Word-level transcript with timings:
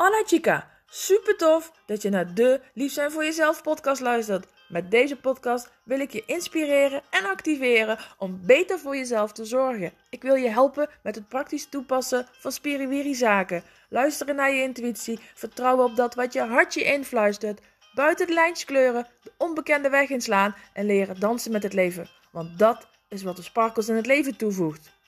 Anna 0.00 0.22
Chica, 0.26 0.70
super 0.86 1.36
tof 1.36 1.72
dat 1.86 2.02
je 2.02 2.10
naar 2.10 2.34
de 2.34 2.60
Lief 2.74 2.92
zijn 2.92 3.10
voor 3.10 3.24
jezelf 3.24 3.62
podcast 3.62 4.00
luistert. 4.00 4.46
Met 4.68 4.90
deze 4.90 5.16
podcast 5.16 5.70
wil 5.84 6.00
ik 6.00 6.12
je 6.12 6.22
inspireren 6.26 7.02
en 7.10 7.24
activeren 7.24 7.98
om 8.18 8.40
beter 8.42 8.78
voor 8.78 8.96
jezelf 8.96 9.32
te 9.32 9.44
zorgen. 9.44 9.92
Ik 10.10 10.22
wil 10.22 10.34
je 10.34 10.48
helpen 10.48 10.88
met 11.02 11.14
het 11.14 11.28
praktisch 11.28 11.68
toepassen 11.68 12.26
van 12.32 12.52
spiriwiri 12.52 13.14
zaken. 13.14 13.62
Luisteren 13.88 14.36
naar 14.36 14.52
je 14.52 14.62
intuïtie, 14.62 15.20
vertrouwen 15.34 15.84
op 15.84 15.96
dat 15.96 16.14
wat 16.14 16.32
je 16.32 16.40
hartje 16.40 16.84
influistert. 16.84 17.60
Buiten 17.94 18.26
de 18.26 18.32
lijntjes 18.32 18.66
kleuren, 18.66 19.06
de 19.22 19.32
onbekende 19.36 19.88
weg 19.88 20.08
inslaan 20.08 20.54
en 20.72 20.86
leren 20.86 21.20
dansen 21.20 21.52
met 21.52 21.62
het 21.62 21.72
leven. 21.72 22.08
Want 22.32 22.58
dat 22.58 22.86
is 23.08 23.22
wat 23.22 23.36
de 23.36 23.42
sparkles 23.42 23.88
in 23.88 23.96
het 23.96 24.06
leven 24.06 24.36
toevoegt. 24.36 24.99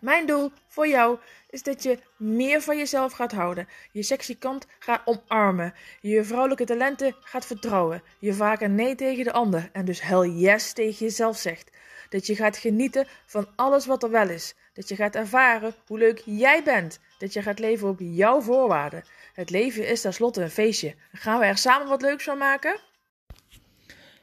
Mijn 0.00 0.26
doel 0.26 0.52
voor 0.66 0.88
jou 0.88 1.18
is 1.50 1.62
dat 1.62 1.82
je 1.82 1.98
meer 2.16 2.60
van 2.60 2.76
jezelf 2.76 3.12
gaat 3.12 3.32
houden, 3.32 3.68
je 3.92 4.02
sexy 4.02 4.38
kant 4.38 4.66
gaat 4.78 5.02
omarmen, 5.04 5.74
je 6.00 6.24
vrouwelijke 6.24 6.64
talenten 6.64 7.16
gaat 7.20 7.46
vertrouwen, 7.46 8.02
je 8.18 8.34
vaker 8.34 8.70
nee 8.70 8.94
tegen 8.94 9.24
de 9.24 9.32
ander 9.32 9.68
en 9.72 9.84
dus 9.84 10.02
hell 10.02 10.28
yes 10.28 10.72
tegen 10.72 11.06
jezelf 11.06 11.36
zegt. 11.36 11.70
Dat 12.08 12.26
je 12.26 12.36
gaat 12.36 12.56
genieten 12.56 13.06
van 13.26 13.48
alles 13.56 13.86
wat 13.86 14.02
er 14.02 14.10
wel 14.10 14.28
is. 14.28 14.54
Dat 14.72 14.88
je 14.88 14.96
gaat 14.96 15.14
ervaren 15.14 15.74
hoe 15.86 15.98
leuk 15.98 16.22
jij 16.24 16.62
bent. 16.62 17.00
Dat 17.18 17.32
je 17.32 17.42
gaat 17.42 17.58
leven 17.58 17.88
op 17.88 17.98
jouw 18.00 18.40
voorwaarden. 18.40 19.04
Het 19.32 19.50
leven 19.50 19.88
is 19.88 20.00
tenslotte 20.00 20.42
een 20.42 20.50
feestje. 20.50 20.94
Gaan 21.12 21.38
we 21.38 21.44
er 21.44 21.58
samen 21.58 21.88
wat 21.88 22.02
leuks 22.02 22.24
van 22.24 22.38
maken? 22.38 22.80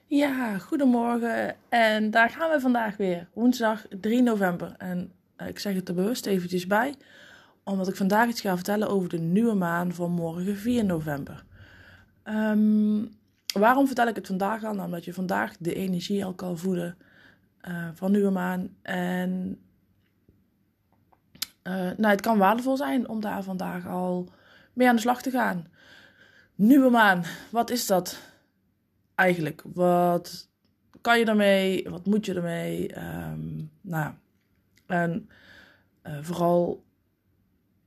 Ja, 0.06 0.58
goedemorgen. 0.58 1.56
En 1.70 2.12
daar 2.12 2.30
gaan 2.30 2.50
we 2.50 2.60
vandaag 2.60 2.98
weer. 2.98 3.28
Woensdag 3.34 3.86
3 3.90 4.22
november. 4.22 4.76
En 4.78 5.17
ik 5.46 5.60
zeg 5.60 5.74
het 5.74 5.88
er 5.88 5.96
bewust 5.96 6.26
eventjes 6.26 6.68
bij, 6.68 6.96
omdat 7.64 7.88
ik 7.88 7.96
vandaag 7.96 8.30
iets 8.30 8.42
ga 8.42 8.56
vertellen 8.56 8.90
over 8.90 9.10
de 9.10 9.20
nieuwe 9.20 9.54
maan 9.54 9.94
van 9.94 10.12
morgen 10.12 10.58
4 10.58 10.86
november. 10.86 11.46
Um, 12.24 13.10
waarom 13.54 13.86
vertel 13.86 14.08
ik 14.08 14.16
het 14.16 14.28
vandaag 14.28 14.64
al? 14.64 14.80
Omdat 14.80 15.06
je 15.06 15.14
vandaag 15.14 15.58
de 15.60 15.74
energie 15.74 16.26
al 16.26 16.34
kan 16.34 16.58
voelen 16.58 16.98
uh, 17.68 17.88
van 17.94 18.12
nieuwe 18.12 18.30
maan. 18.30 18.70
En 18.82 19.60
uh, 21.64 21.74
nou, 21.74 22.08
het 22.08 22.22
kan 22.22 22.38
waardevol 22.38 22.78
zijn 22.78 23.08
om 23.08 23.22
daar 23.22 23.44
vandaag 23.44 23.88
al 23.88 24.30
mee 24.74 24.88
aan 24.88 24.96
de 24.96 25.02
slag 25.02 25.22
te 25.22 25.32
gaan. 25.32 25.68
Nieuwe 26.56 26.90
maan, 26.90 27.24
wat 27.50 27.70
is 27.70 27.86
dat 27.86 28.20
eigenlijk? 29.16 29.64
Wat 29.74 30.50
kan 31.02 31.20
je 31.20 31.26
ermee? 31.26 31.90
Wat 31.90 32.06
moet 32.06 32.26
je 32.26 32.34
ermee? 32.34 32.98
Um, 32.98 33.72
nou, 33.82 34.14
en 34.88 35.30
uh, 36.08 36.18
vooral, 36.22 36.84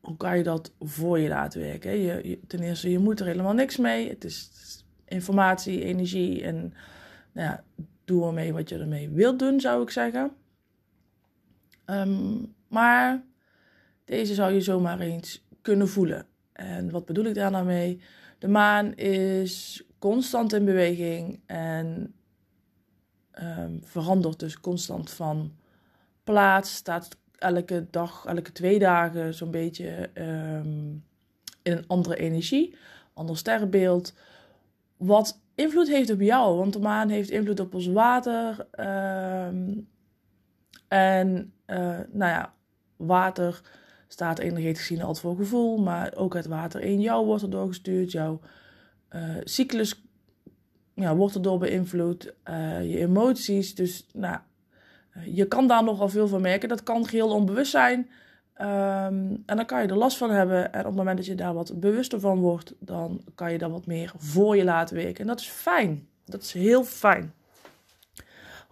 hoe 0.00 0.16
kan 0.16 0.36
je 0.36 0.42
dat 0.42 0.72
voor 0.80 1.18
je 1.18 1.28
laten 1.28 1.60
werken? 1.60 1.98
Je, 1.98 2.40
ten 2.46 2.60
eerste, 2.60 2.90
je 2.90 2.98
moet 2.98 3.20
er 3.20 3.26
helemaal 3.26 3.52
niks 3.52 3.76
mee. 3.76 4.08
Het 4.08 4.24
is, 4.24 4.50
informatie, 5.04 5.84
energie 5.84 6.42
en 6.42 6.74
nou 7.32 7.48
ja, 7.48 7.64
doe 8.04 8.26
ermee 8.26 8.52
wat 8.52 8.68
je 8.68 8.78
ermee 8.78 9.08
wilt 9.10 9.38
doen, 9.38 9.60
zou 9.60 9.82
ik 9.82 9.90
zeggen. 9.90 10.30
Um, 11.86 12.54
maar 12.68 13.22
deze 14.04 14.34
zou 14.34 14.52
je 14.52 14.60
zomaar 14.60 15.00
eens 15.00 15.44
kunnen 15.62 15.88
voelen. 15.88 16.26
En 16.52 16.90
wat 16.90 17.04
bedoel 17.04 17.24
ik 17.24 17.34
daar 17.34 17.50
nou 17.50 17.64
mee? 17.64 18.00
De 18.38 18.48
maan 18.48 18.94
is 18.94 19.84
constant 19.98 20.52
in 20.52 20.64
beweging 20.64 21.40
en 21.46 22.14
um, 23.42 23.80
verandert 23.84 24.38
dus 24.38 24.60
constant 24.60 25.10
van 25.10 25.56
plaats, 26.30 26.74
staat 26.74 27.08
elke 27.38 27.86
dag, 27.90 28.24
elke 28.26 28.52
twee 28.52 28.78
dagen 28.78 29.34
zo'n 29.34 29.50
beetje 29.50 30.10
um, 30.14 31.04
in 31.62 31.72
een 31.72 31.86
andere 31.86 32.16
energie, 32.16 32.76
ander 33.14 33.36
sterrenbeeld. 33.36 34.14
Wat 34.96 35.40
invloed 35.54 35.88
heeft 35.88 36.10
op 36.10 36.20
jou, 36.20 36.56
want 36.56 36.72
de 36.72 36.78
maan 36.78 37.08
heeft 37.08 37.30
invloed 37.30 37.60
op 37.60 37.74
ons 37.74 37.86
water. 37.86 38.66
Um, 39.46 39.88
en 40.88 41.52
uh, 41.66 41.98
nou 42.10 42.30
ja, 42.30 42.54
water 42.96 43.60
staat 44.08 44.38
energetisch 44.38 44.86
gezien 44.86 45.02
altijd 45.02 45.20
voor 45.20 45.36
gevoel, 45.36 45.78
maar 45.78 46.14
ook 46.16 46.34
het 46.34 46.46
water 46.46 46.80
in 46.80 47.00
jou 47.00 47.26
wordt 47.26 47.42
er 47.42 47.50
doorgestuurd. 47.50 48.12
Jouw 48.12 48.40
uh, 49.10 49.36
cyclus 49.44 50.02
ja, 50.94 51.16
wordt 51.16 51.34
erdoor 51.34 51.58
beïnvloed, 51.58 52.34
uh, 52.50 52.90
je 52.90 52.98
emoties. 52.98 53.74
Dus 53.74 54.06
nou, 54.12 54.38
je 55.24 55.44
kan 55.44 55.66
daar 55.66 55.84
nogal 55.84 56.08
veel 56.08 56.28
van 56.28 56.40
merken. 56.40 56.68
Dat 56.68 56.82
kan 56.82 57.06
geheel 57.06 57.28
onbewust 57.28 57.70
zijn. 57.70 57.98
Um, 58.60 59.42
en 59.46 59.56
dan 59.56 59.66
kan 59.66 59.82
je 59.82 59.88
er 59.88 59.96
last 59.96 60.16
van 60.16 60.30
hebben. 60.30 60.72
En 60.72 60.80
op 60.80 60.86
het 60.86 60.94
moment 60.94 61.16
dat 61.16 61.26
je 61.26 61.34
daar 61.34 61.54
wat 61.54 61.80
bewuster 61.80 62.20
van 62.20 62.38
wordt, 62.38 62.74
dan 62.78 63.20
kan 63.34 63.52
je 63.52 63.58
dat 63.58 63.70
wat 63.70 63.86
meer 63.86 64.12
voor 64.16 64.56
je 64.56 64.64
laten 64.64 64.96
werken. 64.96 65.20
En 65.20 65.26
dat 65.26 65.40
is 65.40 65.48
fijn. 65.48 66.08
Dat 66.24 66.42
is 66.42 66.52
heel 66.52 66.84
fijn. 66.84 67.34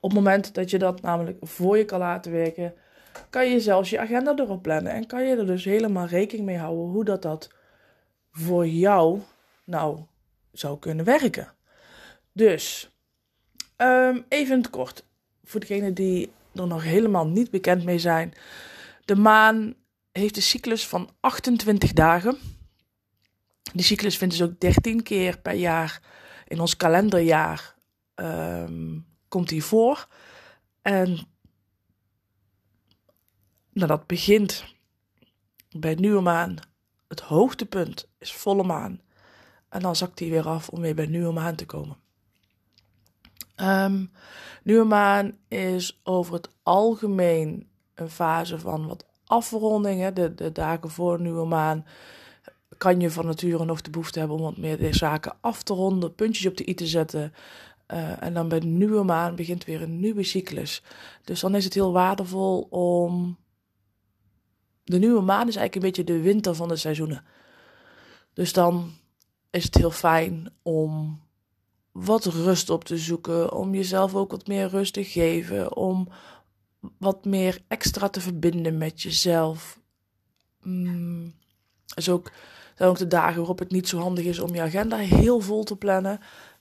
Op 0.01 0.11
het 0.11 0.19
moment 0.19 0.55
dat 0.55 0.71
je 0.71 0.79
dat 0.79 1.01
namelijk 1.01 1.37
voor 1.41 1.79
je 1.79 1.85
kan 1.85 1.99
laten 1.99 2.33
werken, 2.33 2.75
kan 3.31 3.51
je 3.51 3.61
zelfs 3.61 3.91
je 3.91 3.99
agenda 3.99 4.37
erop 4.37 4.63
plannen. 4.63 4.93
En 4.93 5.07
kan 5.07 5.25
je 5.25 5.37
er 5.37 5.47
dus 5.47 5.65
helemaal 5.65 6.07
rekening 6.07 6.47
mee 6.47 6.59
houden 6.59 6.85
hoe 6.85 7.05
dat, 7.05 7.23
dat 7.23 7.51
voor 8.31 8.67
jou 8.67 9.21
nou 9.65 10.01
zou 10.53 10.79
kunnen 10.79 11.05
werken. 11.05 11.53
Dus, 12.33 12.91
um, 13.77 14.25
even 14.29 14.55
in 14.55 14.61
het 14.61 14.71
kort 14.71 15.05
voor 15.49 15.61
degenen 15.61 15.95
die 15.95 16.31
er 16.55 16.67
nog 16.67 16.83
helemaal 16.83 17.27
niet 17.27 17.51
bekend 17.51 17.85
mee 17.85 17.99
zijn. 17.99 18.35
De 19.05 19.17
maan 19.17 19.75
heeft 20.13 20.37
een 20.37 20.43
cyclus 20.43 20.87
van 20.87 21.11
28 21.21 21.93
dagen. 21.93 22.39
Die 23.73 23.85
cyclus 23.85 24.17
vindt 24.17 24.39
dus 24.39 24.49
ook 24.49 24.61
13 24.61 25.03
keer 25.03 25.39
per 25.39 25.55
jaar 25.55 26.03
in 26.47 26.61
ons 26.61 26.77
kalenderjaar 26.77 27.75
um, 28.15 29.07
komt 29.29 29.49
die 29.49 29.65
voor. 29.65 30.09
En 30.83 31.09
nou, 33.73 33.87
dat 33.87 34.07
begint 34.07 34.65
bij 35.71 35.95
nieuwe 35.95 36.21
maan. 36.21 36.57
Het 37.09 37.21
hoogtepunt 37.21 38.09
is 38.19 38.33
volle 38.33 38.65
maan. 38.65 39.01
En 39.69 39.81
dan 39.81 39.97
zakt 39.97 40.19
hij 40.19 40.29
weer 40.29 40.49
af 40.49 40.69
om 40.69 40.81
weer 40.81 40.95
bij 40.95 41.07
nieuwe 41.07 41.33
maan 41.33 41.55
te 41.55 41.67
komen. 41.67 41.97
Um, 43.61 44.11
nieuwe 44.63 44.85
maan 44.85 45.37
is 45.49 46.01
over 46.03 46.35
het 46.35 46.49
algemeen 46.63 47.69
een 47.95 48.11
fase 48.11 48.59
van 48.59 48.87
wat 48.87 49.05
afrondingen. 49.25 50.15
De, 50.15 50.35
de 50.35 50.53
dagen 50.53 50.91
voor 50.91 51.21
nieuwe 51.21 51.47
maan 51.47 51.85
kan 52.77 53.01
je 53.01 53.11
van 53.11 53.27
nature 53.27 53.65
nog 53.65 53.81
de 53.81 53.91
behoefte 53.91 54.19
hebben 54.19 54.37
om 54.37 54.43
wat 54.43 54.57
meer 54.57 54.79
de 54.79 54.95
zaken 54.95 55.37
af 55.41 55.63
te 55.63 55.75
ronden, 55.75 56.15
puntjes 56.15 56.47
op 56.47 56.57
de 56.57 56.69
i 56.69 56.75
te 56.75 56.87
zetten. 56.87 57.33
Uh, 57.93 58.23
en 58.23 58.35
dan 58.35 58.49
bij 58.49 58.61
de 58.61 58.67
nieuwe 58.67 59.03
maan 59.03 59.35
begint 59.35 59.65
weer 59.65 59.83
een 59.83 60.01
nieuwe 60.01 60.23
cyclus. 60.23 60.83
Dus 61.25 61.41
dan 61.41 61.55
is 61.55 61.65
het 61.65 61.75
heel 61.75 61.93
waardevol 61.93 62.61
om. 62.71 63.37
De 64.85 64.99
nieuwe 64.99 65.21
maan 65.21 65.49
is 65.49 65.57
eigenlijk 65.57 65.75
een 65.75 65.81
beetje 65.81 66.15
de 66.15 66.21
winter 66.21 66.55
van 66.55 66.69
de 66.69 66.77
seizoenen. 66.77 67.25
Dus 68.33 68.53
dan 68.53 68.91
is 69.51 69.65
het 69.65 69.75
heel 69.75 69.91
fijn 69.91 70.53
om 70.63 71.21
wat 72.05 72.25
rust 72.25 72.71
op 72.71 72.85
te 72.85 72.99
zoeken, 72.99 73.53
om 73.53 73.75
jezelf 73.75 74.15
ook 74.15 74.31
wat 74.31 74.47
meer 74.47 74.69
rust 74.69 74.93
te 74.93 75.05
geven, 75.05 75.77
om 75.77 76.09
wat 76.99 77.25
meer 77.25 77.61
extra 77.69 78.09
te 78.09 78.21
verbinden 78.21 78.79
met 78.79 79.03
jezelf. 79.03 79.81
Mm, 80.63 81.35
ook, 82.11 82.31
zijn 82.75 82.89
ook 82.89 82.99
de 82.99 83.07
dagen 83.07 83.37
waarop 83.37 83.59
het 83.59 83.71
niet 83.71 83.89
zo 83.89 83.99
handig 83.99 84.25
is 84.25 84.39
om 84.39 84.55
je 84.55 84.61
agenda 84.61 84.97
heel 84.97 85.41
vol 85.41 85.65
te 85.65 85.77
plannen. 85.77 86.21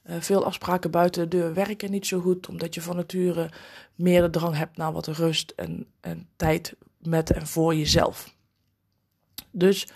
Uh, 0.10 0.16
veel 0.20 0.46
afspraken 0.46 0.92
buiten 0.92 1.30
de 1.30 1.38
deur 1.38 1.54
werken 1.54 1.92
niet 1.92 2.08
zo 2.08 2.20
goed, 2.20 2.50
omdat 2.50 2.74
je 2.74 2.82
van 2.82 2.96
nature 2.96 3.52
meer 3.96 4.22
de 4.22 4.30
drang 4.30 4.56
hebt 4.56 4.78
naar 4.78 4.92
wat 4.92 5.08
rust 5.08 5.54
en, 5.56 5.88
en 6.00 6.30
tijd 6.36 6.76
met 7.00 7.32
en 7.32 7.48
voor 7.48 7.76
jezelf. 7.76 8.36
Dus 9.52 9.88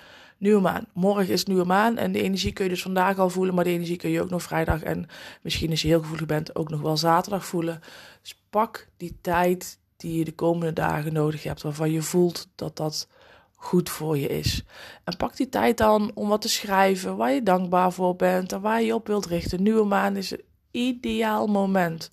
nieuwe 0.42 0.62
maan. 0.62 0.86
Morgen 0.94 1.34
is 1.34 1.46
nieuwe 1.46 1.66
maan 1.66 1.98
en 1.98 2.12
de 2.12 2.22
energie 2.22 2.54
kun 2.54 2.64
je 2.64 2.70
dus 2.70 2.82
vandaag 2.82 3.18
al 3.18 3.30
voelen, 3.30 3.56
maar 3.56 3.64
de 3.64 3.70
energie 3.70 3.98
kun 3.98 4.10
je 4.10 4.22
ook 4.22 4.30
nog 4.30 4.44
vrijdag 4.44 4.84
en 4.84 5.06
misschien 5.42 5.70
als 5.70 5.82
je 5.82 5.88
heel 5.88 6.02
gevoelig 6.02 6.26
bent 6.26 6.56
ook 6.56 6.70
nog 6.70 6.82
wel 6.82 6.98
zaterdag 6.98 7.46
voelen. 7.46 7.80
Dus 8.22 8.42
pak 8.50 8.88
die 8.98 9.18
tijd 9.22 9.80
die 9.98 10.18
je 10.18 10.26
de 10.26 10.34
komende 10.34 10.74
dagen 10.74 11.14
nodig 11.14 11.44
hebt, 11.44 11.62
waarvan 11.62 11.92
je 11.92 12.02
voelt 12.02 12.48
dat 12.56 12.78
dat 12.78 13.08
goed 13.56 13.90
voor 13.90 14.18
je 14.18 14.28
is. 14.28 14.64
En 15.04 15.18
pak 15.18 15.36
die 15.36 15.50
tijd 15.50 15.78
dan 15.78 16.12
om 16.14 16.28
wat 16.28 16.42
te 16.42 16.50
schrijven 16.50 17.18
waar 17.18 17.32
je 17.32 17.44
dankbaar 17.44 17.94
voor 17.94 18.16
bent 18.16 18.52
en 18.52 18.62
waar 18.62 18.82
je 18.82 18.96
op 18.96 19.08
wilt 19.08 19.26
richten. 19.26 19.64
Nieuwe 19.64 19.86
maan 19.86 20.16
is 20.16 20.32
een 20.32 20.44
ideaal 20.72 21.48
moment 21.48 22.12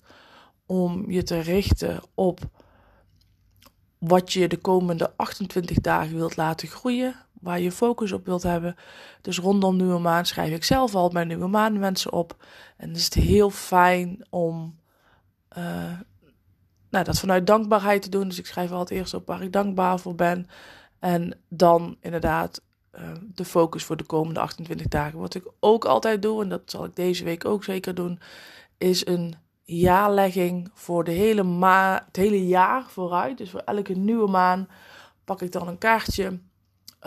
om 0.65 1.11
je 1.11 1.23
te 1.23 1.39
richten 1.39 2.01
op 2.13 2.39
wat 3.99 4.33
je 4.33 4.47
de 4.47 4.57
komende 4.57 5.13
28 5.15 5.79
dagen 5.79 6.15
wilt 6.15 6.35
laten 6.35 6.67
groeien, 6.67 7.15
waar 7.39 7.59
je 7.59 7.71
focus 7.71 8.11
op 8.11 8.25
wilt 8.25 8.43
hebben. 8.43 8.75
Dus 9.21 9.39
rondom 9.39 9.75
nieuwe 9.75 9.99
maan 9.99 10.25
schrijf 10.25 10.53
ik 10.53 10.63
zelf 10.63 10.95
al 10.95 11.09
mijn 11.09 11.27
nieuwe 11.27 11.47
maan 11.47 11.79
mensen 11.79 12.13
op. 12.13 12.45
En 12.77 12.89
het 12.89 12.97
is 12.97 13.13
heel 13.13 13.49
fijn 13.49 14.25
om 14.29 14.79
uh, 15.57 15.99
nou, 16.89 17.05
dat 17.05 17.19
vanuit 17.19 17.47
dankbaarheid 17.47 18.01
te 18.01 18.09
doen. 18.09 18.27
Dus 18.27 18.39
ik 18.39 18.45
schrijf 18.45 18.71
altijd 18.71 18.99
eerst 18.99 19.13
op 19.13 19.27
waar 19.27 19.41
ik 19.41 19.51
dankbaar 19.51 19.99
voor 19.99 20.15
ben. 20.15 20.47
En 20.99 21.39
dan 21.47 21.97
inderdaad 22.01 22.61
uh, 22.95 23.01
de 23.33 23.45
focus 23.45 23.83
voor 23.83 23.97
de 23.97 24.03
komende 24.03 24.39
28 24.39 24.87
dagen. 24.87 25.19
Wat 25.19 25.35
ik 25.35 25.51
ook 25.59 25.85
altijd 25.85 26.21
doe, 26.21 26.43
en 26.43 26.49
dat 26.49 26.61
zal 26.65 26.85
ik 26.85 26.95
deze 26.95 27.23
week 27.23 27.45
ook 27.45 27.63
zeker 27.63 27.95
doen, 27.95 28.19
is 28.77 29.05
een 29.05 29.35
jaarlegging 29.63 30.69
voor 30.73 31.03
de 31.03 31.11
hele 31.11 31.43
ma 31.43 32.03
het 32.05 32.15
hele 32.15 32.47
jaar 32.47 32.83
vooruit. 32.87 33.37
Dus 33.37 33.49
voor 33.49 33.61
elke 33.65 33.93
nieuwe 33.93 34.29
maan 34.29 34.67
pak 35.25 35.41
ik 35.41 35.51
dan 35.51 35.67
een 35.67 35.77
kaartje 35.77 36.39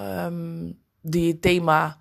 um, 0.00 0.78
die 1.00 1.32
het 1.32 1.42
thema 1.42 1.98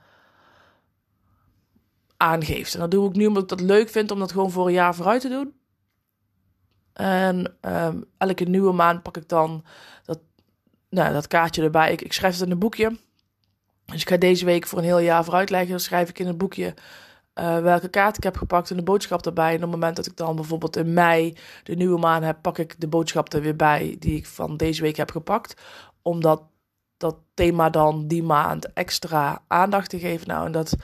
aangeeft. 2.18 2.74
En 2.74 2.80
dat 2.80 2.92
doe 2.92 3.10
ik 3.10 3.16
nu 3.16 3.26
omdat 3.26 3.44
ik 3.44 3.50
dat 3.50 3.62
leuk 3.62 3.90
vind 3.90 4.12
om 4.12 4.20
dat 4.20 4.32
gewoon 4.32 4.52
voor 4.52 4.68
een 4.68 4.74
jaar 4.74 4.96
vooruit 4.96 5.22
te 5.22 5.30
doen. 5.30 5.54
En 6.94 7.58
um, 7.62 8.06
elke 8.18 8.44
nieuwe 8.44 8.74
maand 8.74 9.04
pak 9.04 9.18
ik 9.18 9.30
dan 9.30 9.66
dat, 10.04 10.20
nou, 10.90 11.14
dat 11.14 11.28
kaartje 11.28 11.64
erbij. 11.64 11.92
Ik, 11.92 12.02
ik 12.02 12.14
schrijf 12.14 12.34
het 12.34 12.46
in 12.46 12.52
een 12.52 12.60
boekje. 12.60 12.98
Dus 13.86 14.02
ik 14.02 14.10
ga 14.10 14.18
deze 14.18 14.46
week 14.46 14.68
voor 14.68 14.78
een 14.78 14.84
heel 14.84 15.00
jaar 15.00 15.24
vooruit 15.24 15.50
leggen. 15.50 15.70
Dan 15.70 15.80
schrijf 15.80 16.10
ik 16.10 16.20
in 16.20 16.28
het 16.28 16.38
boekje 16.38 16.74
uh, 17.36 17.60
welke 17.60 17.88
kaart 17.88 18.18
ik 18.18 18.24
heb 18.24 18.38
gepakt 18.38 18.70
en 18.70 18.76
de 18.78 18.84
boodschap 18.84 19.26
erbij. 19.26 19.50
En 19.50 19.56
op 19.56 19.62
het 19.62 19.72
moment 19.72 19.96
dat 19.96 20.06
ik 20.06 20.18
dan 20.18 20.36
bijvoorbeeld 20.36 20.76
in 20.76 20.94
mei 20.94 21.38
de 21.64 21.76
nieuwe 21.76 22.00
maan 22.00 22.24
heb, 22.24 22.38
pak 22.42 22.58
ik 22.58 22.80
de 22.80 22.88
boodschap 22.88 23.34
er 23.34 23.42
weer 23.42 23.56
bij 23.56 23.96
die 24.00 24.16
ik 24.16 24.26
van 24.26 24.58
deze 24.58 24.82
week 24.82 24.96
heb 24.98 25.12
gepakt. 25.12 25.62
Omdat 26.02 26.42
dat 27.02 27.16
thema 27.34 27.70
dan 27.70 28.08
die 28.08 28.24
maand 28.24 28.74
extra 28.74 29.42
aandacht 29.48 29.90
te 29.90 30.00
geven. 30.00 30.28
Nou, 30.28 30.46
en 30.46 30.52
dat 30.52 30.76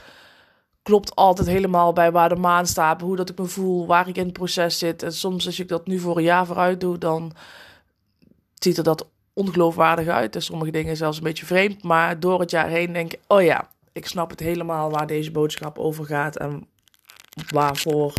klopt 0.84 1.16
altijd 1.16 1.48
helemaal 1.48 1.94
bij 1.94 2.12
waar 2.12 2.30
de 2.30 2.36
maan 2.36 2.68
staat, 2.68 3.02
hoe 3.02 3.16
dat 3.16 3.30
ik 3.30 3.38
me 3.38 3.46
voel, 3.46 3.86
waar 3.86 4.08
ik 4.08 4.18
in 4.18 4.24
het 4.24 4.34
proces 4.34 4.78
zit. 4.78 5.04
En 5.04 5.14
soms 5.14 5.46
als 5.46 5.60
ik 5.60 5.68
dat 5.68 5.88
nu 5.88 6.00
voor 6.00 6.18
een 6.18 6.24
jaar 6.24 6.46
vooruit 6.46 6.80
doe, 6.80 6.98
dan 6.98 7.32
ziet 8.54 8.78
er 8.78 8.84
dat 8.84 9.08
ongeloofwaardig 9.34 10.08
uit. 10.08 10.36
En 10.36 10.42
sommige 10.42 10.72
dingen 10.72 10.98
zelfs 10.98 11.18
een 11.18 11.24
beetje 11.24 11.46
vreemd. 11.46 11.84
Maar 11.84 12.20
door 12.20 12.40
het 12.40 12.52
jaar 12.52 12.68
heen 12.68 12.94
denk 12.94 13.14
ik, 13.14 13.20
oh 13.28 13.42
ja, 13.42 13.70
ik 13.92 14.08
snap 14.08 14.30
het 14.30 14.40
helemaal 14.40 14.90
waar 14.90 15.08
deze 15.08 15.32
boodschap 15.32 15.78
over 15.78 16.06
gaat 16.06 16.36
en 16.36 16.68
waarvoor 17.52 18.14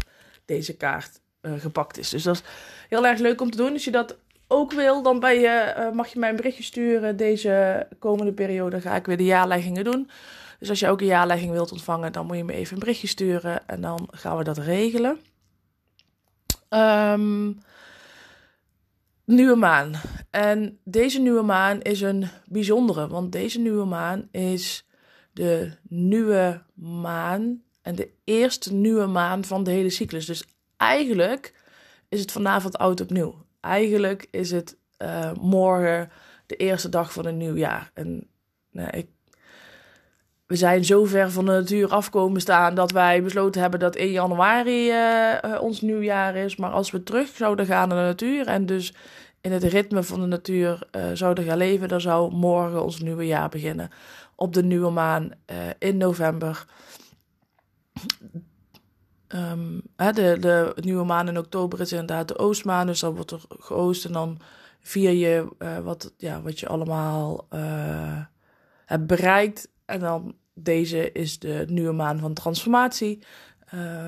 deze 0.44 0.76
kaart 0.76 1.20
uh, 1.42 1.52
gepakt 1.58 1.98
is. 1.98 2.08
Dus 2.08 2.22
dat 2.22 2.34
is 2.34 2.42
heel 2.88 3.06
erg 3.06 3.18
leuk 3.18 3.40
om 3.40 3.50
te 3.50 3.56
doen. 3.56 3.72
Als 3.72 3.84
je 3.84 3.90
dat 3.90 4.16
ook 4.48 4.72
wil, 4.72 5.02
dan 5.02 5.20
je, 5.20 5.74
uh, 5.78 5.90
mag 5.90 6.08
je 6.08 6.18
mij 6.18 6.30
een 6.30 6.36
berichtje 6.36 6.62
sturen. 6.62 7.16
Deze 7.16 7.86
komende 7.98 8.32
periode 8.32 8.80
ga 8.80 8.96
ik 8.96 9.06
weer 9.06 9.16
de 9.16 9.24
jaarleggingen 9.24 9.84
doen. 9.84 10.10
Dus 10.58 10.68
als 10.68 10.80
je 10.80 10.88
ook 10.88 11.00
een 11.00 11.06
jaarlegging 11.06 11.52
wilt 11.52 11.72
ontvangen, 11.72 12.12
dan 12.12 12.26
moet 12.26 12.36
je 12.36 12.44
me 12.44 12.52
even 12.52 12.72
een 12.72 12.78
berichtje 12.78 13.06
sturen 13.06 13.68
en 13.68 13.80
dan 13.80 14.08
gaan 14.10 14.36
we 14.36 14.44
dat 14.44 14.58
regelen. 14.58 15.20
Um, 16.70 17.58
nieuwe 19.24 19.56
maan. 19.56 19.92
En 20.30 20.78
deze 20.84 21.20
nieuwe 21.20 21.42
maan 21.42 21.80
is 21.80 22.00
een 22.00 22.28
bijzondere, 22.46 23.08
want 23.08 23.32
deze 23.32 23.60
nieuwe 23.60 23.84
maan 23.84 24.28
is 24.30 24.86
de 25.32 25.72
nieuwe 25.88 26.62
maan 26.74 27.62
en 27.82 27.94
de 27.94 28.10
eerste 28.24 28.74
nieuwe 28.74 29.06
maan 29.06 29.44
van 29.44 29.64
de 29.64 29.70
hele 29.70 29.90
cyclus. 29.90 30.26
Dus 30.26 30.44
eigenlijk 30.76 31.54
is 32.08 32.20
het 32.20 32.32
vanavond 32.32 32.78
oud 32.78 33.00
opnieuw. 33.00 33.46
Eigenlijk 33.60 34.26
is 34.30 34.50
het 34.50 34.76
uh, 34.98 35.32
morgen 35.32 36.10
de 36.46 36.56
eerste 36.56 36.88
dag 36.88 37.12
van 37.12 37.26
een 37.26 37.36
nieuw 37.36 37.56
jaar. 37.56 37.90
En 37.94 38.26
nou, 38.70 38.90
ik, 38.90 39.06
we 40.46 40.56
zijn 40.56 40.84
zo 40.84 41.04
ver 41.04 41.30
van 41.30 41.44
de 41.44 41.52
natuur 41.52 41.88
afkomen 41.88 42.40
staan 42.40 42.74
dat 42.74 42.90
wij 42.90 43.22
besloten 43.22 43.60
hebben 43.60 43.80
dat 43.80 43.96
1 43.96 44.10
januari 44.10 44.90
uh, 44.90 45.58
ons 45.60 45.80
nieuwjaar 45.80 46.36
is. 46.36 46.56
Maar 46.56 46.70
als 46.70 46.90
we 46.90 47.02
terug 47.02 47.28
zouden 47.28 47.66
gaan 47.66 47.88
naar 47.88 47.98
de 47.98 48.04
natuur 48.04 48.46
en 48.46 48.66
dus 48.66 48.94
in 49.40 49.52
het 49.52 49.62
ritme 49.62 50.02
van 50.02 50.20
de 50.20 50.26
natuur 50.26 50.88
zouden 51.12 51.44
gaan 51.44 51.58
leven, 51.58 51.88
dan 51.88 52.00
zou 52.00 52.34
morgen 52.34 52.82
ons 52.82 53.00
nieuwe 53.00 53.26
jaar 53.26 53.48
beginnen 53.48 53.90
op 54.34 54.54
de 54.54 54.62
nieuwe 54.62 54.90
maan 54.90 55.30
in 55.78 55.96
november. 55.96 56.66
Um, 59.34 59.82
hè, 59.96 60.12
de, 60.12 60.36
de 60.40 60.72
nieuwe 60.80 61.04
maan 61.04 61.28
in 61.28 61.38
oktober 61.38 61.80
is 61.80 61.92
inderdaad 61.92 62.28
de 62.28 62.38
oostmaan, 62.38 62.86
dus 62.86 63.00
dan 63.00 63.14
wordt 63.14 63.30
er 63.30 63.40
geoost 63.48 64.04
en 64.04 64.12
dan 64.12 64.40
vier 64.80 65.10
je 65.10 65.48
uh, 65.58 65.78
wat, 65.78 66.12
ja, 66.16 66.42
wat 66.42 66.60
je 66.60 66.68
allemaal 66.68 67.46
uh, 67.54 68.20
hebt 68.84 69.06
bereikt. 69.06 69.68
En 69.84 70.00
dan 70.00 70.34
deze 70.54 71.12
is 71.12 71.38
de 71.38 71.64
nieuwe 71.68 71.92
maan 71.92 72.18
van 72.18 72.34
transformatie. 72.34 73.22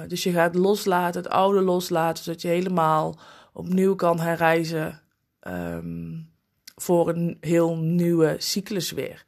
dus 0.06 0.22
je 0.22 0.32
gaat 0.32 0.54
loslaten, 0.54 1.22
het 1.22 1.32
oude 1.32 1.60
loslaten, 1.60 2.24
zodat 2.24 2.42
je 2.42 2.48
helemaal 2.48 3.18
opnieuw 3.52 3.94
kan 3.94 4.20
herreizen 4.20 5.00
um, 5.48 6.30
voor 6.76 7.08
een 7.08 7.36
heel 7.40 7.76
nieuwe 7.76 8.36
cyclus 8.38 8.90
weer. 8.90 9.24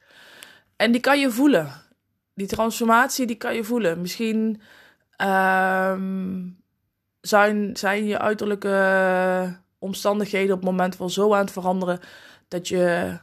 En 0.77 0.93
die 0.93 1.01
kan 1.01 1.21
je 1.21 1.31
voelen. 1.31 1.73
Die 2.35 2.47
transformatie, 2.47 3.27
die 3.27 3.37
kan 3.37 3.55
je 3.55 3.65
voelen. 3.65 4.01
Misschien 4.01 4.61
um, 5.17 6.63
zijn, 7.21 7.77
zijn 7.77 8.05
je 8.05 8.19
uiterlijke 8.19 9.61
omstandigheden 9.79 10.55
op 10.55 10.61
het 10.61 10.71
moment 10.71 10.97
wel 10.97 11.09
zo 11.09 11.35
aan 11.35 11.41
het 11.41 11.53
veranderen 11.53 12.01
dat 12.49 12.69
je 12.69 13.19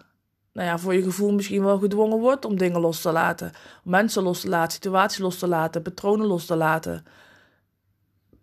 nou 0.54 0.68
ja, 0.68 0.78
voor 0.78 0.94
je 0.94 1.04
gevoel 1.04 1.34
misschien 1.34 1.64
wel 1.64 1.80
gedwongen 1.80 2.20
wordt 2.20 2.46
om 2.46 2.58
dingen 2.58 2.80
los 2.80 3.02
te 3.02 3.12
laten. 3.12 3.52
Mensen 3.84 4.24
los 4.24 4.42
te 4.42 4.50
laten, 4.50 4.72
situaties 4.72 5.20
los 5.20 5.40
te 5.40 5.48
laten, 5.48 5.82
patronen 5.82 6.28
los 6.28 6.46
te 6.46 6.56
laten. 6.56 7.04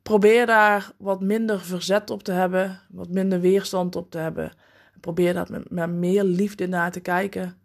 Probeer 0.02 0.46
daar 0.46 0.93
wat 0.98 1.20
minder 1.20 1.60
verzet 1.60 2.10
op 2.10 2.22
te 2.22 2.32
hebben, 2.32 2.81
wat 2.88 3.08
minder 3.08 3.40
weerstand 3.40 3.96
op 3.96 4.10
te 4.10 4.19
hebben. 4.19 4.52
Probeer 5.00 5.34
dat 5.34 5.48
met 5.69 5.90
meer 5.90 6.25
liefde 6.25 6.66
naar 6.66 6.93
te 6.93 7.00
kijken. 7.00 7.58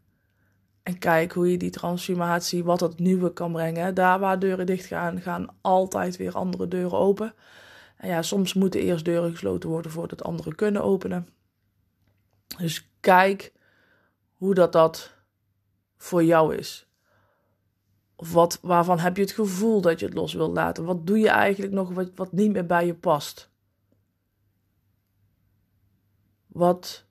En 0.84 0.98
kijk 0.98 1.32
hoe 1.32 1.52
je 1.52 1.58
die 1.58 1.70
transformatie, 1.70 2.64
wat 2.64 2.80
het 2.80 3.00
nieuwe 3.00 3.34
kan 3.34 3.52
brengen. 3.52 3.96
Daar 3.96 4.20
waar 4.20 4.40
deuren 4.40 4.66
dicht 4.66 4.86
gaan, 4.86 5.22
gaan 5.22 5.48
altijd 5.62 6.18
weer 6.18 6.36
andere 6.36 6.68
deuren 6.68 6.98
open. 6.98 7.34
En 7.98 8.10
ja, 8.10 8.22
soms 8.22 8.54
moeten 8.54 8.82
eerst 8.82 9.06
deuren 9.06 9.32
gesloten 9.32 9.70
worden 9.70 9.92
voordat 9.92 10.24
andere 10.24 10.56
kunnen 10.56 10.84
openen. 10.84 11.28
Dus 12.58 12.90
kijk 13.00 13.54
hoe 14.38 14.54
dat, 14.54 14.72
dat 14.72 15.14
voor 15.98 16.24
jou 16.24 16.56
is. 16.56 16.86
Of 18.16 18.34
wat, 18.34 18.60
waarvan 18.62 19.00
heb 19.00 19.16
je 19.16 19.22
het 19.22 19.32
gevoel 19.32 19.82
dat 19.82 20.00
je 20.00 20.06
het 20.06 20.16
los 20.16 20.34
wilt 20.34 20.54
laten? 20.54 20.86
Wat 20.86 21.08
doe 21.08 21.20
je 21.20 21.30
eigenlijk 21.30 21.74
nog 21.74 21.94
wat, 21.94 22.12
wat 22.16 22.32
niet 22.32 22.52
meer 22.52 22.66
bij 22.66 22.86
je 22.86 22.96
past? 22.96 23.50
Wat 26.48 27.06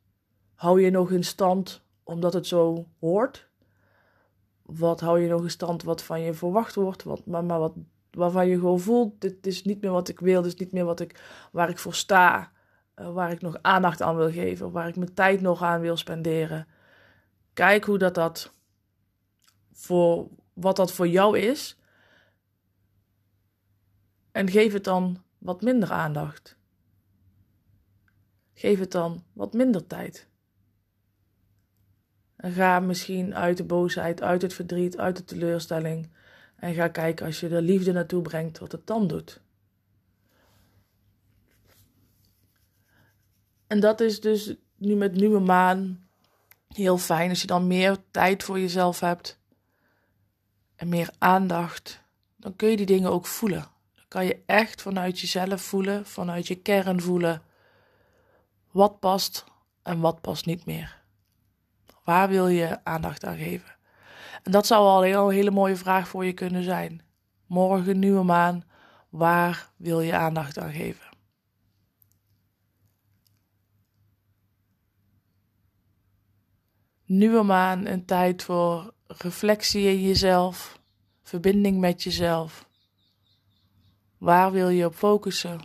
hou 0.54 0.80
je 0.80 0.90
nog 0.90 1.10
in 1.10 1.24
stand 1.24 1.82
omdat 2.02 2.32
het 2.32 2.46
zo 2.46 2.86
hoort? 2.98 3.49
Wat 4.72 5.00
hou 5.00 5.20
je 5.20 5.28
nog 5.28 5.42
in 5.42 5.50
stand 5.50 5.82
wat 5.82 6.02
van 6.02 6.20
je 6.20 6.34
verwacht 6.34 6.74
wordt, 6.74 7.02
wat, 7.02 7.26
maar, 7.26 7.44
maar 7.44 7.58
wat, 7.58 7.72
waarvan 8.10 8.48
je 8.48 8.54
gewoon 8.54 8.80
voelt, 8.80 9.20
dit 9.20 9.46
is 9.46 9.64
niet 9.64 9.80
meer 9.80 9.90
wat 9.90 10.08
ik 10.08 10.20
wil, 10.20 10.42
dit 10.42 10.52
is 10.52 10.60
niet 10.60 10.72
meer 10.72 10.84
wat 10.84 11.00
ik, 11.00 11.20
waar 11.52 11.68
ik 11.68 11.78
voor 11.78 11.94
sta, 11.94 12.52
uh, 12.96 13.12
waar 13.12 13.32
ik 13.32 13.40
nog 13.40 13.58
aandacht 13.62 14.02
aan 14.02 14.16
wil 14.16 14.30
geven, 14.30 14.70
waar 14.70 14.88
ik 14.88 14.96
mijn 14.96 15.14
tijd 15.14 15.40
nog 15.40 15.62
aan 15.62 15.80
wil 15.80 15.96
spenderen. 15.96 16.66
Kijk 17.52 17.84
hoe 17.84 17.98
dat, 17.98 18.14
dat 18.14 18.52
voor, 19.72 20.28
wat 20.52 20.76
dat 20.76 20.92
voor 20.92 21.08
jou 21.08 21.38
is. 21.38 21.78
En 24.32 24.50
geef 24.50 24.72
het 24.72 24.84
dan 24.84 25.22
wat 25.38 25.62
minder 25.62 25.90
aandacht. 25.90 26.56
Geef 28.54 28.78
het 28.78 28.90
dan 28.90 29.24
wat 29.32 29.52
minder 29.52 29.86
tijd. 29.86 30.29
En 32.40 32.52
ga 32.52 32.80
misschien 32.80 33.34
uit 33.34 33.56
de 33.56 33.64
boosheid, 33.64 34.22
uit 34.22 34.42
het 34.42 34.54
verdriet, 34.54 34.98
uit 34.98 35.16
de 35.16 35.24
teleurstelling. 35.24 36.08
En 36.56 36.74
ga 36.74 36.88
kijken 36.88 37.26
als 37.26 37.40
je 37.40 37.48
de 37.48 37.62
liefde 37.62 37.92
naartoe 37.92 38.22
brengt, 38.22 38.58
wat 38.58 38.72
het 38.72 38.86
dan 38.86 39.06
doet. 39.06 39.40
En 43.66 43.80
dat 43.80 44.00
is 44.00 44.20
dus 44.20 44.54
nu 44.76 44.94
met 44.94 45.14
nieuwe 45.14 45.40
maan 45.40 46.08
heel 46.68 46.98
fijn 46.98 47.28
als 47.28 47.40
je 47.40 47.46
dan 47.46 47.66
meer 47.66 47.96
tijd 48.10 48.42
voor 48.42 48.60
jezelf 48.60 49.00
hebt 49.00 49.38
en 50.76 50.88
meer 50.88 51.10
aandacht. 51.18 52.02
Dan 52.36 52.56
kun 52.56 52.68
je 52.68 52.76
die 52.76 52.86
dingen 52.86 53.10
ook 53.10 53.26
voelen. 53.26 53.66
Dan 53.94 54.04
kan 54.08 54.24
je 54.24 54.42
echt 54.46 54.82
vanuit 54.82 55.20
jezelf 55.20 55.62
voelen, 55.62 56.06
vanuit 56.06 56.46
je 56.46 56.54
kern 56.54 57.00
voelen 57.00 57.42
wat 58.70 59.00
past 59.00 59.44
en 59.82 60.00
wat 60.00 60.20
past 60.20 60.46
niet 60.46 60.64
meer. 60.64 60.99
Waar 62.10 62.28
wil 62.28 62.48
je 62.48 62.84
aandacht 62.84 63.24
aan 63.24 63.36
geven? 63.36 63.76
En 64.42 64.52
dat 64.52 64.66
zou 64.66 64.86
al 64.86 65.06
een 65.06 65.34
hele 65.34 65.50
mooie 65.50 65.76
vraag 65.76 66.08
voor 66.08 66.24
je 66.24 66.32
kunnen 66.32 66.64
zijn. 66.64 67.02
Morgen, 67.46 67.98
nieuwe 67.98 68.22
maan, 68.22 68.64
waar 69.08 69.70
wil 69.76 70.00
je 70.00 70.16
aandacht 70.16 70.58
aan 70.58 70.72
geven? 70.72 71.08
Nieuwe 77.04 77.42
maan, 77.42 77.86
een 77.86 78.04
tijd 78.04 78.42
voor 78.42 78.94
reflectie 79.06 79.86
in 79.86 80.00
jezelf, 80.00 80.80
verbinding 81.22 81.78
met 81.78 82.02
jezelf. 82.02 82.68
Waar 84.18 84.52
wil 84.52 84.68
je 84.68 84.86
op 84.86 84.94
focussen? 84.94 85.60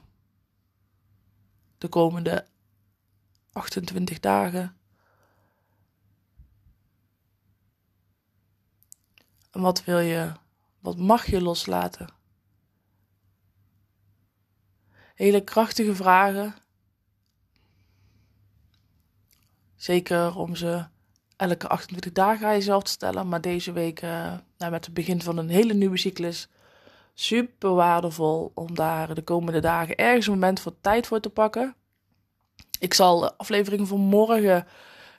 De 1.77 1.87
komende 1.87 2.45
28 3.51 4.19
dagen. 4.19 4.77
En 9.55 9.61
wat 9.61 9.83
wil 9.83 9.99
je, 9.99 10.31
wat 10.79 10.97
mag 10.97 11.25
je 11.25 11.41
loslaten? 11.41 12.07
Hele 15.13 15.43
krachtige 15.43 15.95
vragen. 15.95 16.55
Zeker 19.75 20.37
om 20.37 20.55
ze 20.55 20.85
elke 21.35 21.67
28 21.67 22.11
dagen 22.11 22.47
aan 22.47 22.53
jezelf 22.53 22.83
te 22.83 22.91
stellen. 22.91 23.27
Maar 23.27 23.41
deze 23.41 23.71
week, 23.71 24.01
uh, 24.01 24.33
nou, 24.57 24.71
met 24.71 24.85
het 24.85 24.93
begin 24.93 25.21
van 25.21 25.37
een 25.37 25.49
hele 25.49 25.73
nieuwe 25.73 25.97
cyclus, 25.97 26.49
super 27.13 27.73
waardevol 27.73 28.51
om 28.53 28.75
daar 28.75 29.15
de 29.15 29.23
komende 29.23 29.59
dagen 29.59 29.95
ergens 29.95 30.25
een 30.25 30.33
moment 30.33 30.59
voor 30.59 30.75
tijd 30.81 31.07
voor 31.07 31.19
te 31.19 31.29
pakken. 31.29 31.75
Ik 32.79 32.93
zal 32.93 33.19
de 33.19 33.37
aflevering 33.37 33.87
van 33.87 33.99
morgen 33.99 34.67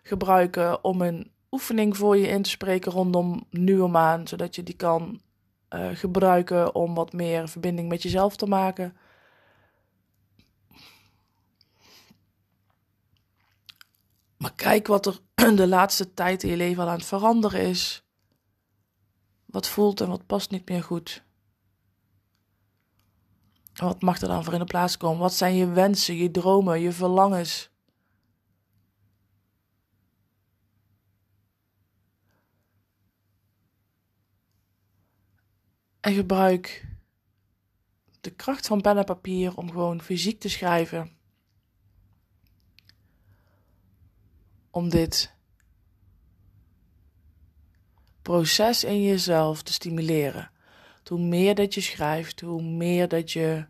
gebruiken 0.03 0.85
om 0.85 1.01
een 1.01 1.35
oefening 1.51 1.97
voor 1.97 2.17
je 2.17 2.29
in 2.29 2.43
te 2.43 2.51
spreken 2.51 2.93
rondom 2.93 3.47
nieuwe 3.51 3.89
maan, 3.89 4.29
zodat 4.29 4.55
je 4.55 4.63
die 4.63 4.77
kan 4.77 5.21
uh, 5.71 5.89
gebruiken 5.93 6.75
om 6.75 6.95
wat 6.95 7.13
meer 7.13 7.49
verbinding 7.49 7.89
met 7.89 8.03
jezelf 8.03 8.37
te 8.37 8.47
maken. 8.47 8.97
Maar 14.37 14.55
kijk 14.55 14.87
wat 14.87 15.07
er 15.07 15.21
de 15.57 15.67
laatste 15.67 16.15
tijd 16.15 16.43
in 16.43 16.51
je 16.51 16.57
leven 16.57 16.83
al 16.83 16.89
aan 16.89 16.97
het 16.97 17.07
veranderen 17.07 17.61
is. 17.61 18.05
Wat 19.47 19.69
voelt 19.69 20.01
en 20.01 20.09
wat 20.09 20.27
past 20.27 20.51
niet 20.51 20.69
meer 20.69 20.83
goed. 20.83 21.25
wat 23.75 24.03
mag 24.03 24.21
er 24.21 24.29
dan 24.29 24.45
voor 24.45 24.53
in 24.53 24.59
de 24.59 24.65
plaats 24.65 24.97
komen? 24.97 25.19
Wat 25.19 25.35
zijn 25.35 25.55
je 25.55 25.69
wensen, 25.69 26.17
je 26.17 26.31
dromen, 26.31 26.81
je 26.81 26.93
verlangens? 26.93 27.71
En 36.07 36.15
gebruik 36.15 36.87
de 38.21 38.31
kracht 38.31 38.67
van 38.67 38.81
pen 38.81 38.99
en 38.99 39.05
papier 39.05 39.57
om 39.57 39.71
gewoon 39.71 40.03
fysiek 40.03 40.41
te 40.41 40.49
schrijven. 40.49 41.11
Om 44.71 44.89
dit 44.89 45.35
proces 48.23 48.85
in 48.85 49.03
jezelf 49.03 49.63
te 49.63 49.73
stimuleren. 49.73 50.51
Hoe 51.05 51.21
meer 51.21 51.55
dat 51.55 51.75
je 51.75 51.81
schrijft, 51.81 52.41
hoe 52.41 52.63
meer 52.63 53.09
dat 53.09 53.33
je 53.33 53.67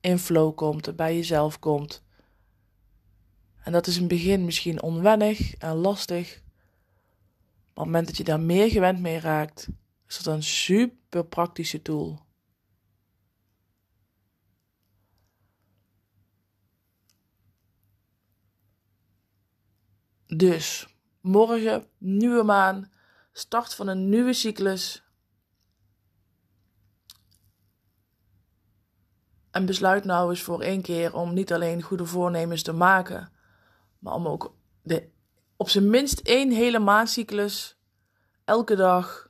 in 0.00 0.18
flow 0.18 0.54
komt, 0.54 0.96
bij 0.96 1.16
jezelf 1.16 1.58
komt. 1.58 2.02
En 3.62 3.72
dat 3.72 3.86
is 3.86 3.94
in 3.94 4.00
het 4.00 4.10
begin 4.10 4.44
misschien 4.44 4.82
onwennig 4.82 5.54
en 5.54 5.74
lastig. 5.74 6.28
Maar 6.34 7.64
op 7.64 7.76
het 7.76 7.84
moment 7.84 8.06
dat 8.06 8.16
je 8.16 8.24
daar 8.24 8.40
meer 8.40 8.70
gewend 8.70 9.00
mee 9.00 9.18
raakt, 9.18 9.68
is 10.10 10.22
dat 10.22 10.34
een 10.34 10.42
super 10.42 11.24
praktische 11.24 11.82
tool. 11.82 12.26
Dus, 20.26 20.94
morgen, 21.20 21.86
nieuwe 21.98 22.42
maan, 22.42 22.92
start 23.32 23.74
van 23.74 23.88
een 23.88 24.08
nieuwe 24.08 24.32
cyclus. 24.32 25.04
En 29.50 29.66
besluit 29.66 30.04
nou 30.04 30.30
eens 30.30 30.42
voor 30.42 30.60
één 30.60 30.82
keer 30.82 31.14
om 31.14 31.34
niet 31.34 31.52
alleen 31.52 31.82
goede 31.82 32.06
voornemens 32.06 32.62
te 32.62 32.72
maken, 32.72 33.32
maar 33.98 34.14
om 34.14 34.26
ook 34.26 34.54
de, 34.82 35.08
op 35.56 35.68
zijn 35.68 35.90
minst 35.90 36.20
één 36.20 36.50
hele 36.50 36.78
maandcyclus 36.78 37.78
elke 38.44 38.76
dag 38.76 39.29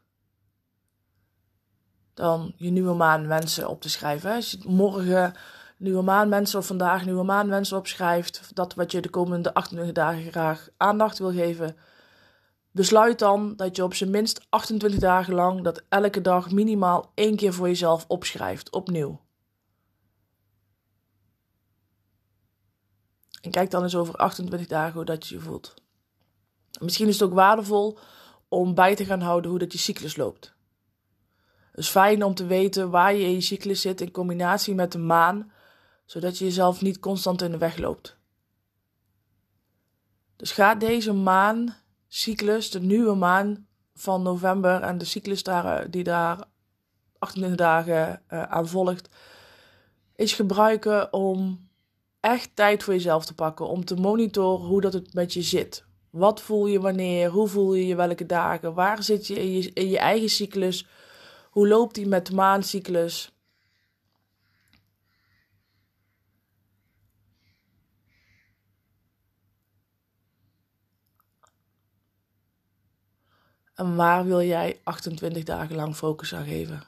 dan 2.20 2.52
je 2.56 2.70
nieuwe 2.70 2.94
maan 2.94 3.26
wensen 3.26 3.68
op 3.68 3.80
te 3.80 3.88
schrijven. 3.88 4.34
Als 4.34 4.50
je 4.50 4.58
morgen 4.66 5.34
nieuwe 5.76 6.02
maan 6.02 6.28
mensen 6.28 6.58
of 6.58 6.66
vandaag 6.66 7.04
nieuwe 7.04 7.22
maan 7.22 7.48
wensen 7.48 7.76
opschrijft, 7.76 8.50
dat 8.54 8.74
wat 8.74 8.92
je 8.92 9.00
de 9.00 9.10
komende 9.10 9.54
28 9.54 9.94
dagen 9.94 10.30
graag 10.30 10.68
aandacht 10.76 11.18
wil 11.18 11.32
geven, 11.32 11.76
besluit 12.70 13.18
dan 13.18 13.56
dat 13.56 13.76
je 13.76 13.84
op 13.84 13.94
zijn 13.94 14.10
minst 14.10 14.46
28 14.48 15.00
dagen 15.00 15.34
lang 15.34 15.62
dat 15.62 15.82
elke 15.88 16.20
dag 16.20 16.50
minimaal 16.50 17.12
één 17.14 17.36
keer 17.36 17.52
voor 17.52 17.68
jezelf 17.68 18.04
opschrijft, 18.08 18.72
opnieuw. 18.72 19.20
En 23.40 23.50
kijk 23.50 23.70
dan 23.70 23.82
eens 23.82 23.96
over 23.96 24.14
28 24.14 24.68
dagen 24.68 24.94
hoe 24.94 25.04
dat 25.04 25.26
je 25.26 25.34
je 25.34 25.40
voelt. 25.40 25.74
Misschien 26.80 27.08
is 27.08 27.20
het 27.20 27.28
ook 27.28 27.34
waardevol 27.34 27.98
om 28.48 28.74
bij 28.74 28.94
te 28.94 29.04
gaan 29.04 29.20
houden 29.20 29.50
hoe 29.50 29.58
dat 29.58 29.72
je 29.72 29.78
cyclus 29.78 30.16
loopt. 30.16 30.58
Is 31.74 31.88
fijn 31.88 32.24
om 32.24 32.34
te 32.34 32.46
weten 32.46 32.90
waar 32.90 33.14
je 33.14 33.24
in 33.24 33.32
je 33.32 33.40
cyclus 33.40 33.80
zit 33.80 34.00
in 34.00 34.10
combinatie 34.10 34.74
met 34.74 34.92
de 34.92 34.98
maan, 34.98 35.52
zodat 36.04 36.38
je 36.38 36.44
jezelf 36.44 36.82
niet 36.82 37.00
constant 37.00 37.42
in 37.42 37.50
de 37.50 37.58
weg 37.58 37.76
loopt. 37.76 38.16
Dus 40.36 40.52
ga 40.52 40.74
deze 40.74 41.12
maancyclus, 41.12 42.70
de 42.70 42.80
nieuwe 42.80 43.14
maan 43.14 43.66
van 43.94 44.22
november 44.22 44.82
en 44.82 44.98
de 44.98 45.04
cyclus 45.04 45.42
daar, 45.42 45.90
die 45.90 46.04
daar 46.04 46.38
28 47.18 47.58
dagen 47.58 48.22
uh, 48.32 48.42
aan 48.42 48.68
volgt, 48.68 49.08
is 50.16 50.32
gebruiken 50.32 51.12
om 51.12 51.68
echt 52.20 52.50
tijd 52.54 52.82
voor 52.82 52.94
jezelf 52.94 53.24
te 53.24 53.34
pakken. 53.34 53.68
Om 53.68 53.84
te 53.84 53.94
monitoren 53.94 54.66
hoe 54.66 54.80
dat 54.80 54.92
het 54.92 55.14
met 55.14 55.32
je 55.32 55.42
zit. 55.42 55.84
Wat 56.10 56.40
voel 56.40 56.66
je 56.66 56.80
wanneer? 56.80 57.28
Hoe 57.28 57.48
voel 57.48 57.74
je 57.74 57.86
je 57.86 57.94
welke 57.94 58.26
dagen? 58.26 58.74
Waar 58.74 59.02
zit 59.02 59.26
je 59.26 59.34
in 59.34 59.52
je, 59.52 59.70
in 59.72 59.88
je 59.88 59.98
eigen 59.98 60.28
cyclus? 60.28 60.86
Hoe 61.50 61.68
loopt 61.68 61.94
die 61.94 62.06
met 62.06 62.32
maancyclus? 62.32 63.32
En 73.74 73.96
waar 73.96 74.24
wil 74.24 74.42
jij 74.42 74.80
28 74.84 75.44
dagen 75.44 75.76
lang 75.76 75.96
focus 75.96 76.34
aan 76.34 76.44
geven? 76.44 76.82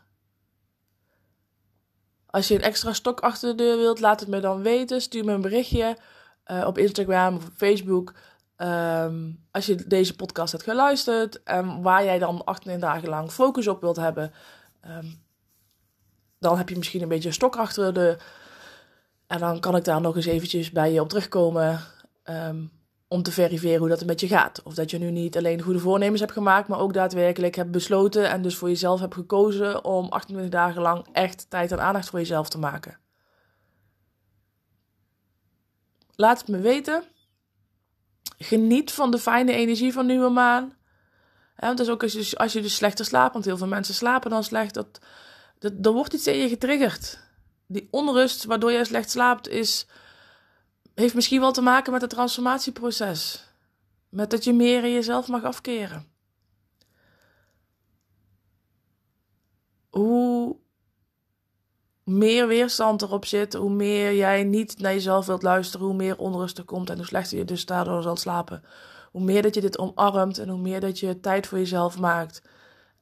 Als 2.26 2.49
je 2.49 2.54
een 2.54 2.62
extra 2.62 2.92
stok 2.92 3.21
achter 3.21 3.57
de 3.57 3.62
deur 3.62 3.76
wilt, 3.76 4.00
laat 4.00 4.21
het 4.21 4.28
me 4.28 4.40
dan 4.40 4.62
weten. 4.62 5.00
Stuur 5.00 5.25
me 5.25 5.33
een 5.33 5.40
berichtje 5.40 5.97
uh, 6.47 6.64
op 6.66 6.78
Instagram 6.78 7.37
of 7.37 7.50
Facebook. 7.57 8.14
Um, 8.62 9.45
als 9.50 9.66
je 9.66 9.87
deze 9.87 10.16
podcast 10.16 10.52
hebt 10.52 10.64
geluisterd 10.64 11.42
en 11.42 11.83
waar 11.83 12.04
jij 12.04 12.19
dan 12.19 12.45
28 12.45 12.88
dagen 12.88 13.09
lang 13.09 13.31
focus 13.31 13.69
op 13.69 13.81
wilt 13.81 13.97
hebben, 13.97 14.33
um, 14.87 15.23
dan 16.38 16.57
heb 16.57 16.69
je 16.69 16.76
misschien 16.76 17.02
een 17.02 17.09
beetje 17.09 17.28
een 17.28 17.35
stok 17.35 17.57
achter 17.57 17.95
de. 17.95 18.16
En 19.26 19.38
dan 19.38 19.61
kan 19.61 19.76
ik 19.76 19.85
daar 19.85 20.00
nog 20.00 20.16
eens 20.16 20.26
eventjes 20.26 20.71
bij 20.71 20.92
je 20.92 21.00
op 21.00 21.09
terugkomen. 21.09 21.81
Um, 22.25 22.71
om 23.12 23.23
te 23.23 23.33
verifiëren 23.33 23.78
hoe 23.78 23.88
dat 23.88 24.04
met 24.04 24.21
je 24.21 24.28
gaat. 24.28 24.62
Of 24.62 24.75
dat 24.75 24.90
je 24.90 24.99
nu 24.99 25.11
niet 25.11 25.37
alleen 25.37 25.62
goede 25.62 25.78
voornemens 25.78 26.21
hebt 26.21 26.33
gemaakt, 26.33 26.69
maar 26.69 26.78
ook 26.78 26.92
daadwerkelijk 26.92 27.54
hebt 27.54 27.71
besloten 27.71 28.31
en 28.31 28.42
dus 28.42 28.57
voor 28.57 28.69
jezelf 28.69 29.00
hebt 29.00 29.14
gekozen 29.14 29.85
om 29.85 30.09
28 30.09 30.50
dagen 30.50 30.83
lang 30.83 31.07
echt 31.12 31.50
tijd 31.50 31.73
en 31.73 31.81
aandacht 31.81 32.11
voor 32.11 32.19
jezelf 32.19 32.49
te 32.49 32.59
maken. 32.59 32.99
Laat 36.14 36.38
het 36.38 36.49
me 36.49 36.59
weten. 36.59 37.02
Geniet 38.43 38.93
van 38.93 39.11
de 39.11 39.19
fijne 39.19 39.53
energie 39.53 39.93
van 39.93 40.07
nieuwe 40.07 40.29
maan. 40.29 40.77
want 41.57 41.77
dat 41.77 41.87
is 41.87 41.93
ook 41.93 42.03
als 42.03 42.13
je, 42.13 42.37
als 42.37 42.53
je 42.53 42.63
dus 42.63 42.75
slechter 42.75 43.05
slaapt, 43.05 43.33
want 43.33 43.45
heel 43.45 43.57
veel 43.57 43.67
mensen 43.67 43.95
slapen 43.95 44.31
dan 44.31 44.45
slecht, 44.45 44.75
dat, 44.75 44.99
dat, 45.59 45.73
er 45.83 45.93
wordt 45.93 46.13
iets 46.13 46.27
in 46.27 46.39
je 46.39 46.49
getriggerd. 46.49 47.19
Die 47.67 47.89
onrust 47.91 48.45
waardoor 48.45 48.73
je 48.73 48.85
slecht 48.85 49.11
slaapt 49.11 49.49
is 49.49 49.87
heeft 50.95 51.15
misschien 51.15 51.41
wel 51.41 51.53
te 51.53 51.61
maken 51.61 51.93
met 51.93 52.01
het 52.01 52.11
transformatieproces. 52.11 53.45
Met 54.09 54.31
dat 54.31 54.45
je 54.45 54.53
meer 54.53 54.85
in 54.85 54.93
jezelf 54.93 55.29
mag 55.29 55.43
afkeren. 55.43 56.11
Hoe 59.91 60.57
meer 62.05 62.47
weerstand 62.47 63.03
erop 63.03 63.25
zit, 63.25 63.55
hoe 63.55 63.71
meer 63.71 64.15
jij 64.15 64.45
niet 64.45 64.79
naar 64.79 64.93
jezelf 64.93 65.27
wilt 65.27 65.43
luisteren, 65.43 65.87
hoe 65.87 65.97
meer 65.97 66.19
onrust 66.19 66.59
er 66.59 66.65
komt 66.65 66.91
en 66.91 66.97
hoe 66.97 67.07
slechter 67.07 67.39
je 67.39 67.45
dus 67.45 67.67
daardoor 67.67 68.03
zal 68.03 68.17
slapen. 68.17 68.65
Hoe 69.11 69.23
meer 69.23 69.43
dat 69.43 69.55
je 69.55 69.61
dit 69.61 69.79
omarmt 69.79 70.39
en 70.39 70.49
hoe 70.49 70.61
meer 70.61 70.81
dat 70.81 70.99
je 70.99 71.21
tijd 71.21 71.47
voor 71.47 71.59
jezelf 71.59 71.99
maakt 71.99 72.43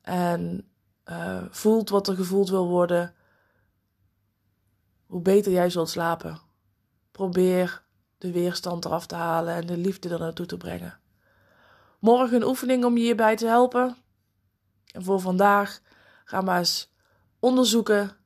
en 0.02 0.70
uh, 1.04 1.42
voelt 1.50 1.88
wat 1.88 2.08
er 2.08 2.14
gevoeld 2.14 2.50
wil 2.50 2.68
worden, 2.68 3.14
hoe 5.06 5.22
beter 5.22 5.52
jij 5.52 5.70
zult 5.70 5.88
slapen. 5.88 6.40
Probeer 7.10 7.82
de 8.18 8.32
weerstand 8.32 8.84
eraf 8.84 9.06
te 9.06 9.14
halen 9.14 9.54
en 9.54 9.66
de 9.66 9.76
liefde 9.76 10.08
er 10.08 10.18
naartoe 10.18 10.46
te 10.46 10.56
brengen. 10.56 10.98
Morgen 11.98 12.36
een 12.36 12.48
oefening 12.48 12.84
om 12.84 12.96
je 12.96 13.02
hierbij 13.02 13.36
te 13.36 13.46
helpen. 13.46 13.96
En 14.92 15.04
voor 15.04 15.20
vandaag 15.20 15.80
ga 16.24 16.40
maar 16.40 16.58
eens 16.58 16.92
onderzoeken 17.38 18.16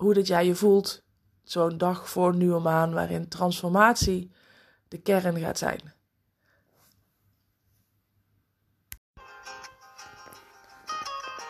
hoe 0.00 0.14
dat 0.14 0.26
jij 0.26 0.46
je 0.46 0.54
voelt. 0.54 1.02
Zo'n 1.42 1.78
dag 1.78 2.08
voor 2.08 2.36
nieuwe 2.36 2.60
maan 2.60 2.94
waarin 2.94 3.28
transformatie 3.28 4.32
de 4.88 5.00
kern 5.00 5.38
gaat 5.38 5.58
zijn. 5.58 5.92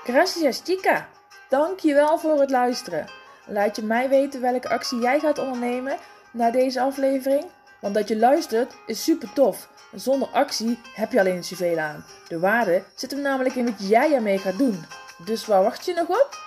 Gracias 0.04 0.60
chica! 0.64 1.08
Dankjewel 1.48 2.18
voor 2.18 2.40
het 2.40 2.50
luisteren. 2.50 3.06
Laat 3.46 3.76
je 3.76 3.82
mij 3.82 4.08
weten 4.08 4.40
welke 4.40 4.68
actie 4.68 5.00
jij 5.00 5.20
gaat 5.20 5.38
ondernemen 5.38 5.98
na 6.32 6.50
deze 6.50 6.80
aflevering. 6.80 7.44
Want 7.80 7.94
dat 7.94 8.08
je 8.08 8.18
luistert 8.18 8.74
is 8.86 9.04
super 9.04 9.32
tof. 9.32 9.68
Zonder 9.94 10.28
actie 10.28 10.78
heb 10.94 11.12
je 11.12 11.20
alleen 11.20 11.44
zoveel 11.44 11.78
aan. 11.78 12.04
De 12.28 12.38
waarde 12.38 12.82
zit 12.94 13.10
hem 13.10 13.20
namelijk 13.20 13.54
in 13.54 13.64
wat 13.64 13.88
jij 13.88 14.14
ermee 14.14 14.38
gaat 14.38 14.58
doen. 14.58 14.84
Dus 15.24 15.46
waar 15.46 15.62
wacht 15.62 15.84
je 15.84 15.94
nog 15.94 16.08
op? 16.08 16.38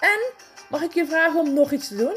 En 0.00 0.43
mag 0.68 0.82
ik 0.82 0.94
je 0.94 1.06
vragen 1.06 1.40
om 1.40 1.54
nog 1.54 1.72
iets 1.72 1.88
te 1.88 1.96
doen? 1.96 2.16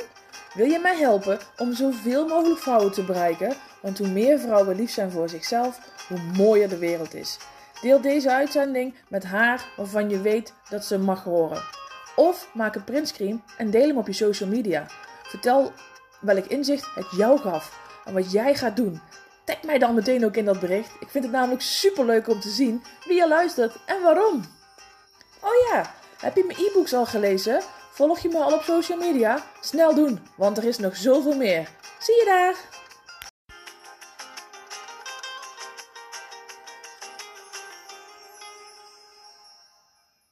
Wil 0.54 0.66
je 0.66 0.80
mij 0.80 0.96
helpen 0.96 1.40
om 1.58 1.74
zoveel 1.74 2.28
mogelijk 2.28 2.60
vrouwen 2.60 2.92
te 2.92 3.04
bereiken? 3.04 3.56
Want 3.82 3.98
hoe 3.98 4.08
meer 4.08 4.40
vrouwen 4.40 4.76
lief 4.76 4.92
zijn 4.92 5.12
voor 5.12 5.30
zichzelf, 5.30 5.80
hoe 6.08 6.20
mooier 6.38 6.70
de 6.70 6.78
wereld 6.78 7.14
is. 7.14 7.38
Deel 7.82 8.02
deze 8.02 8.32
uitzending 8.32 8.96
met 9.08 9.24
haar 9.24 9.66
waarvan 9.76 10.10
je 10.10 10.22
weet 10.22 10.54
dat 10.70 10.86
ze 10.86 10.98
mag 10.98 11.24
horen. 11.24 11.64
Of 12.16 12.50
maak 12.54 12.76
een 12.76 12.84
printscreen 12.84 13.44
en 13.58 13.70
deel 13.70 13.88
hem 13.88 13.98
op 13.98 14.08
je 14.08 14.14
social 14.14 14.50
media. 14.50 14.86
Vertel 15.24 15.72
welk 16.20 16.46
inzicht 16.46 16.96
het 16.96 17.08
jou 17.18 17.40
gaf 17.40 17.80
en 18.06 18.14
wat 18.14 18.32
jij 18.32 18.56
gaat 18.56 18.76
doen. 18.76 19.02
Tag 19.44 19.64
mij 19.64 19.78
dan 19.80 19.96
meteen 19.96 20.26
ook 20.26 20.36
in 20.36 20.46
dat 20.46 20.60
bericht. 20.60 20.92
Ik 21.00 21.10
vind 21.10 21.24
het 21.24 21.34
namelijk 21.34 21.62
super 21.62 22.06
leuk 22.06 22.28
om 22.28 22.40
te 22.40 22.50
zien 22.50 22.84
wie 23.06 23.16
je 23.16 23.28
luistert 23.28 23.76
en 23.86 24.02
waarom. 24.02 24.46
Oh 25.42 25.70
ja, 25.72 25.94
heb 26.18 26.36
je 26.36 26.44
mijn 26.48 26.60
e-books 26.60 26.94
al 26.94 27.06
gelezen? 27.06 27.62
Volg 27.98 28.20
je 28.20 28.30
me 28.30 28.38
al 28.38 28.54
op 28.54 28.62
social 28.62 28.98
media? 28.98 29.44
Snel 29.62 29.96
doen, 29.96 30.20
want 30.36 30.58
er 30.58 30.64
is 30.64 30.78
nog 30.78 30.96
zoveel 30.96 31.36
meer. 31.36 31.70
Zie 32.00 32.16
je 32.16 32.26
daar! 32.26 32.77